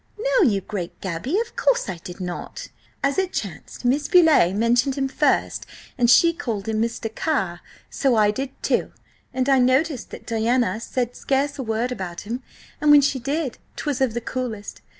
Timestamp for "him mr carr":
6.67-7.61